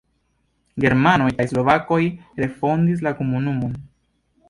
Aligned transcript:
Germanoj 0.85 1.27
kaj 1.41 1.47
slovakoj 1.53 2.01
refondis 2.43 3.09
la 3.09 3.17
komunumon. 3.23 3.81